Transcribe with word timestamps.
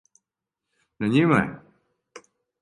На 1.03 1.11
њима 1.17 1.39
је. 1.43 2.25